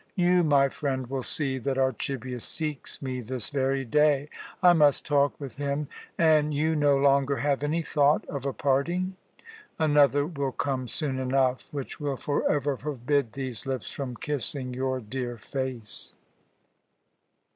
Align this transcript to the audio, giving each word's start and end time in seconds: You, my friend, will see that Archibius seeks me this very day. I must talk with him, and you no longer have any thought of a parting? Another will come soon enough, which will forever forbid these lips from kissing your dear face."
You, 0.15 0.43
my 0.43 0.67
friend, 0.67 1.05
will 1.11 1.21
see 1.21 1.59
that 1.59 1.77
Archibius 1.77 2.43
seeks 2.43 3.03
me 3.03 3.21
this 3.21 3.51
very 3.51 3.85
day. 3.85 4.29
I 4.63 4.73
must 4.73 5.05
talk 5.05 5.39
with 5.39 5.57
him, 5.57 5.89
and 6.17 6.55
you 6.55 6.75
no 6.75 6.97
longer 6.97 7.35
have 7.35 7.61
any 7.61 7.83
thought 7.83 8.25
of 8.25 8.43
a 8.43 8.51
parting? 8.51 9.15
Another 9.77 10.25
will 10.25 10.53
come 10.53 10.87
soon 10.87 11.19
enough, 11.19 11.71
which 11.71 11.99
will 11.99 12.17
forever 12.17 12.75
forbid 12.77 13.33
these 13.33 13.67
lips 13.67 13.91
from 13.91 14.15
kissing 14.15 14.73
your 14.73 14.99
dear 14.99 15.37
face." 15.37 16.15